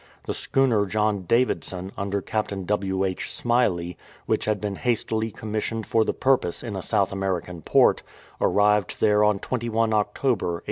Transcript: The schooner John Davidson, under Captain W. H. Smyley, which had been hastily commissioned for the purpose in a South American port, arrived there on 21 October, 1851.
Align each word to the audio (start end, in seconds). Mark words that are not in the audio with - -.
The 0.25 0.33
schooner 0.33 0.87
John 0.87 1.25
Davidson, 1.25 1.91
under 1.95 2.23
Captain 2.23 2.65
W. 2.65 3.05
H. 3.05 3.29
Smyley, 3.31 3.97
which 4.25 4.45
had 4.45 4.59
been 4.59 4.77
hastily 4.77 5.29
commissioned 5.29 5.85
for 5.85 6.03
the 6.03 6.11
purpose 6.11 6.63
in 6.63 6.75
a 6.75 6.81
South 6.81 7.11
American 7.11 7.61
port, 7.61 8.01
arrived 8.41 8.99
there 8.99 9.23
on 9.23 9.37
21 9.37 9.93
October, 9.93 10.53
1851. 10.53 10.59